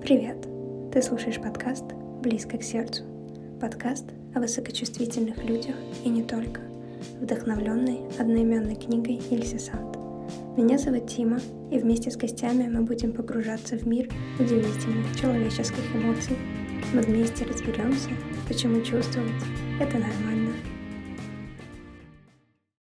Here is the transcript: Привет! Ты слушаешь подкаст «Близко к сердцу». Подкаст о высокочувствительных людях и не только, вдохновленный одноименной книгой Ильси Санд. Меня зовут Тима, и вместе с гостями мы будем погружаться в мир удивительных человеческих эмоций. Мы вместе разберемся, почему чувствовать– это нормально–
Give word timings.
Привет! 0.00 0.48
Ты 0.92 1.02
слушаешь 1.02 1.38
подкаст 1.38 1.84
«Близко 2.22 2.56
к 2.56 2.62
сердцу». 2.62 3.04
Подкаст 3.60 4.06
о 4.34 4.40
высокочувствительных 4.40 5.44
людях 5.44 5.76
и 6.02 6.08
не 6.08 6.22
только, 6.22 6.62
вдохновленный 7.20 8.00
одноименной 8.18 8.76
книгой 8.76 9.20
Ильси 9.30 9.58
Санд. 9.58 9.98
Меня 10.56 10.78
зовут 10.78 11.06
Тима, 11.06 11.38
и 11.70 11.78
вместе 11.78 12.10
с 12.10 12.16
гостями 12.16 12.66
мы 12.66 12.80
будем 12.80 13.12
погружаться 13.12 13.76
в 13.76 13.86
мир 13.86 14.08
удивительных 14.38 15.14
человеческих 15.20 15.84
эмоций. 15.94 16.36
Мы 16.94 17.02
вместе 17.02 17.44
разберемся, 17.44 18.08
почему 18.48 18.80
чувствовать– 18.80 19.30
это 19.80 19.98
нормально– 19.98 20.39